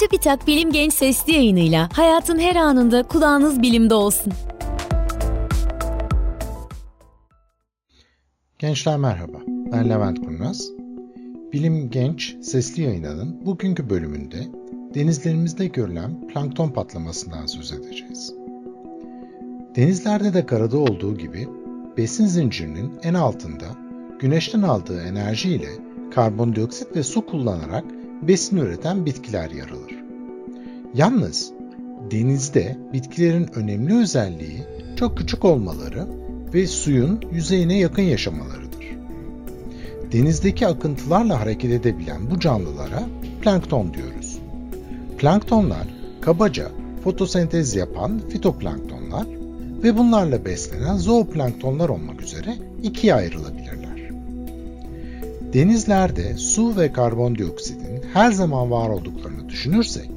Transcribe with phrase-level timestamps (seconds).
[0.00, 4.32] Çubitak Bilim Genç Sesli yayınıyla hayatın her anında kulağınız bilimde olsun.
[8.58, 10.70] Gençler merhaba, ben Levent Kurnaz.
[11.52, 14.48] Bilim Genç Sesli yayınının bugünkü bölümünde
[14.94, 18.34] denizlerimizde görülen plankton patlamasından söz edeceğiz.
[19.76, 21.48] Denizlerde de karada olduğu gibi
[21.96, 23.66] besin zincirinin en altında
[24.20, 25.70] güneşten aldığı enerji ile
[26.14, 27.84] karbondioksit ve su kullanarak
[28.22, 29.96] besin üreten bitkiler yer alır.
[30.94, 31.52] Yalnız
[32.10, 34.62] denizde bitkilerin önemli özelliği
[34.96, 36.06] çok küçük olmaları
[36.54, 38.86] ve suyun yüzeyine yakın yaşamalarıdır.
[40.12, 43.02] Denizdeki akıntılarla hareket edebilen bu canlılara
[43.42, 44.38] plankton diyoruz.
[45.18, 45.86] Planktonlar
[46.20, 46.70] kabaca
[47.04, 49.26] fotosentez yapan fitoplanktonlar
[49.82, 53.59] ve bunlarla beslenen zooplanktonlar olmak üzere ikiye ayrılabilirler.
[55.52, 60.10] Denizlerde su ve karbondioksitin her zaman var olduklarını düşünürsek,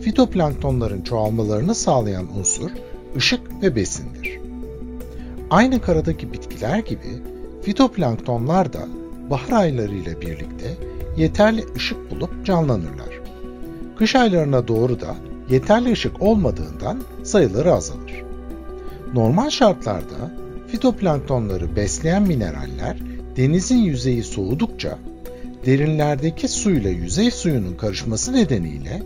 [0.00, 2.70] fitoplanktonların çoğalmalarını sağlayan unsur
[3.16, 4.38] ışık ve besindir.
[5.50, 7.22] Aynı karadaki bitkiler gibi
[7.62, 8.88] fitoplanktonlar da
[9.30, 10.76] bahar aylarıyla birlikte
[11.16, 13.20] yeterli ışık bulup canlanırlar.
[13.96, 15.14] Kış aylarına doğru da
[15.50, 18.24] yeterli ışık olmadığından sayıları azalır.
[19.14, 20.32] Normal şartlarda
[20.66, 24.98] fitoplanktonları besleyen mineraller denizin yüzeyi soğudukça
[25.66, 29.02] derinlerdeki suyla yüzey suyunun karışması nedeniyle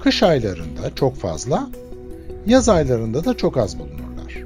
[0.00, 1.70] kış aylarında çok fazla,
[2.46, 4.42] yaz aylarında da çok az bulunurlar.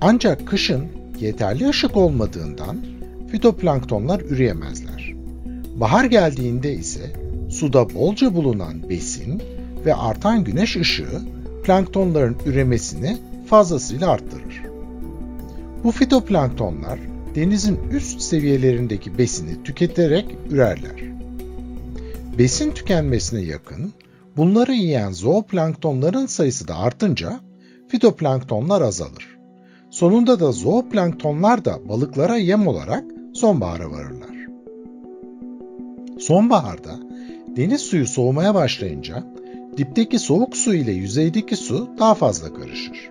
[0.00, 0.84] Ancak kışın
[1.20, 2.76] yeterli ışık olmadığından
[3.30, 5.14] fitoplanktonlar üreyemezler.
[5.76, 7.12] Bahar geldiğinde ise
[7.50, 9.42] suda bolca bulunan besin
[9.86, 11.22] ve artan güneş ışığı
[11.64, 13.16] planktonların üremesini
[13.46, 14.62] fazlasıyla arttırır.
[15.84, 16.98] Bu fitoplanktonlar
[17.34, 21.02] denizin üst seviyelerindeki besini tüketerek ürerler.
[22.38, 23.92] Besin tükenmesine yakın,
[24.36, 27.40] bunları yiyen zooplanktonların sayısı da artınca
[27.88, 29.38] fitoplanktonlar azalır.
[29.90, 33.04] Sonunda da zooplanktonlar da balıklara yem olarak
[33.34, 34.46] sonbahara varırlar.
[36.18, 37.00] Sonbaharda
[37.56, 39.24] deniz suyu soğumaya başlayınca
[39.76, 43.10] dipteki soğuk su ile yüzeydeki su daha fazla karışır.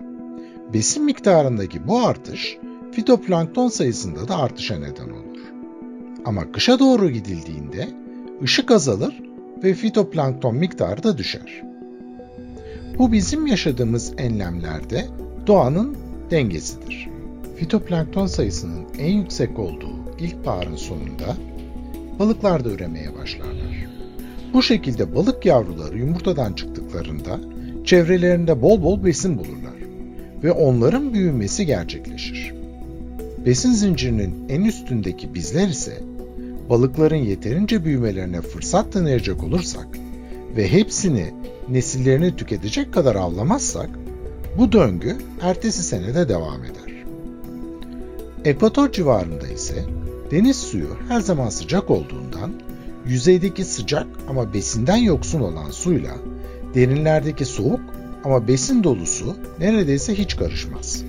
[0.74, 2.58] Besin miktarındaki bu artış
[2.92, 5.38] fitoplankton sayısında da artışa neden olur.
[6.24, 7.88] Ama kışa doğru gidildiğinde
[8.42, 9.22] ışık azalır
[9.64, 11.62] ve fitoplankton miktarı da düşer.
[12.98, 15.06] Bu bizim yaşadığımız enlemlerde
[15.46, 15.96] doğanın
[16.30, 17.08] dengesidir.
[17.56, 21.36] Fitoplankton sayısının en yüksek olduğu ilkbaharın sonunda
[22.18, 23.86] balıklar da üremeye başlarlar.
[24.52, 27.40] Bu şekilde balık yavruları yumurtadan çıktıklarında
[27.84, 29.72] çevrelerinde bol bol besin bulurlar
[30.42, 32.41] ve onların büyümesi gerçekleşir.
[33.46, 36.02] Besin zincirinin en üstündeki bizler ise
[36.70, 39.86] balıkların yeterince büyümelerine fırsat tanıyacak olursak
[40.56, 41.34] ve hepsini
[41.68, 43.90] nesillerini tüketecek kadar avlamazsak
[44.58, 47.04] bu döngü ertesi senede devam eder.
[48.44, 49.84] Ekvator civarında ise
[50.30, 52.52] deniz suyu her zaman sıcak olduğundan
[53.06, 56.14] yüzeydeki sıcak ama besinden yoksun olan suyla
[56.74, 57.80] derinlerdeki soğuk
[58.24, 61.04] ama besin dolu su neredeyse hiç karışmaz.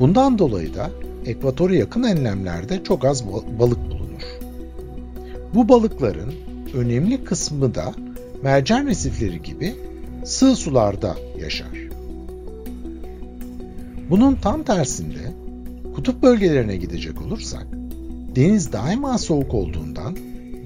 [0.00, 0.90] Bundan dolayı da
[1.26, 3.24] ekvatora yakın enlemlerde çok az
[3.58, 4.22] balık bulunur.
[5.54, 6.34] Bu balıkların
[6.74, 7.94] önemli kısmı da
[8.42, 9.74] mercan resifleri gibi
[10.24, 11.88] sığ sularda yaşar.
[14.10, 15.32] Bunun tam tersinde
[15.94, 17.66] kutup bölgelerine gidecek olursak
[18.36, 20.16] deniz daima soğuk olduğundan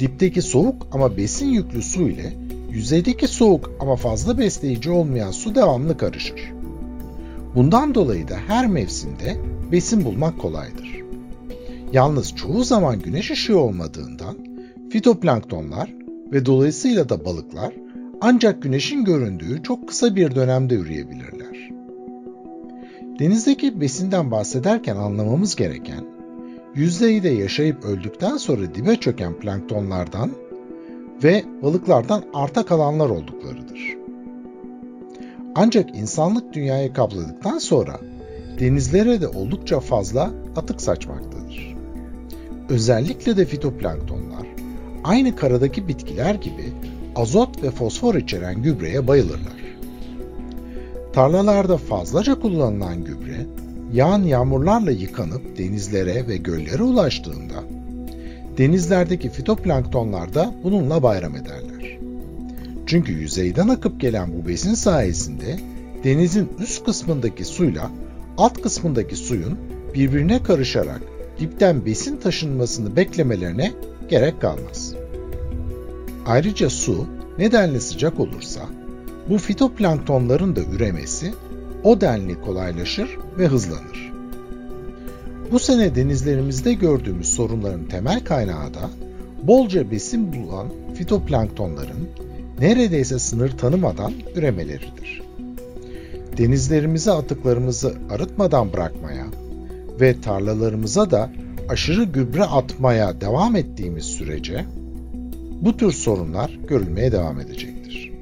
[0.01, 2.33] dipteki soğuk ama besin yüklü su ile
[2.71, 6.53] yüzeydeki soğuk ama fazla besleyici olmayan su devamlı karışır.
[7.55, 9.37] Bundan dolayı da her mevsimde
[9.73, 11.03] besin bulmak kolaydır.
[11.93, 14.37] Yalnız çoğu zaman güneş ışığı olmadığından
[14.91, 15.95] fitoplanktonlar
[16.33, 17.75] ve dolayısıyla da balıklar
[18.21, 21.71] ancak güneşin göründüğü çok kısa bir dönemde üreyebilirler.
[23.19, 26.05] Denizdeki besinden bahsederken anlamamız gereken,
[26.75, 30.31] yüzeyde yaşayıp öldükten sonra dibe çöken planktonlardan
[31.25, 33.97] ve balıklardan arta kalanlar olduklarıdır.
[35.55, 38.01] Ancak insanlık dünyayı kapladıktan sonra
[38.61, 41.77] denizlere de oldukça fazla atık saçmaktadır.
[42.69, 44.47] Özellikle de fitoplanktonlar
[45.05, 46.73] aynı karadaki bitkiler gibi
[47.17, 49.59] azot ve fosfor içeren gübreye bayılırlar.
[51.13, 53.47] Tarlalarda fazlaca kullanılan gübre
[53.93, 57.65] yağan yağmurlarla yıkanıp denizlere ve göllere ulaştığında
[58.59, 61.99] denizlerdeki fitoplanktonlar da bununla bayram ederler.
[62.87, 65.59] Çünkü yüzeyden akıp gelen bu besin sayesinde
[66.05, 67.91] denizin üst kısmındaki suyla
[68.39, 69.59] alt kısmındaki suyun
[69.95, 71.01] birbirine karışarak
[71.41, 73.73] dipten besin taşınmasını beklemelerine
[74.09, 74.95] gerek kalmaz.
[76.27, 77.07] Ayrıca su
[77.39, 78.61] ne denli sıcak olursa
[79.29, 81.35] bu fitoplanktonların da üremesi
[81.85, 84.13] o denli kolaylaşır ve hızlanır.
[85.53, 88.91] Bu sene denizlerimizde gördüğümüz sorunların temel kaynağı da
[89.43, 92.09] bolca besin bulan fitoplanktonların
[92.61, 95.28] neredeyse sınır tanımadan üremeleridir.
[96.39, 99.27] Denizlerimize atıklarımızı arıtmadan bırakmaya
[100.01, 101.31] ve tarlalarımıza da
[101.69, 104.65] aşırı gübre atmaya devam ettiğimiz sürece
[105.63, 108.13] bu tür sorunlar görülmeye devam edecektir.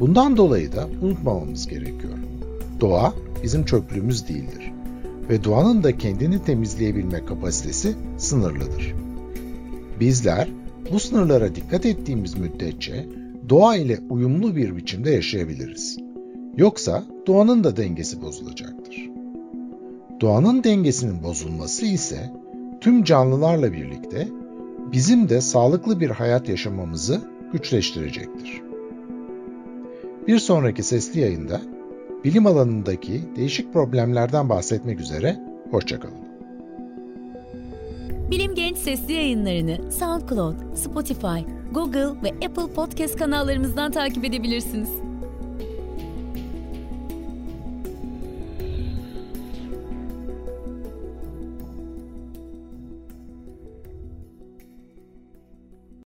[0.00, 2.14] Bundan dolayı da unutmamamız gerekiyor.
[2.80, 4.72] Doğa bizim çöplüğümüz değildir
[5.30, 8.94] ve doğanın da kendini temizleyebilme kapasitesi sınırlıdır.
[10.00, 10.48] Bizler
[10.92, 13.06] bu sınırlara dikkat ettiğimiz müddetçe
[13.48, 16.05] doğa ile uyumlu bir biçimde yaşayabiliriz.
[16.56, 19.10] Yoksa doğanın da dengesi bozulacaktır.
[20.20, 22.32] Doğanın dengesinin bozulması ise
[22.80, 24.28] tüm canlılarla birlikte
[24.92, 27.20] bizim de sağlıklı bir hayat yaşamamızı
[27.52, 28.62] güçleştirecektir.
[30.26, 31.60] Bir sonraki sesli yayında
[32.24, 35.36] bilim alanındaki değişik problemlerden bahsetmek üzere
[35.70, 36.26] hoşçakalın.
[38.30, 44.88] Bilim Genç sesli yayınlarını SoundCloud, Spotify, Google ve Apple Podcast kanallarımızdan takip edebilirsiniz.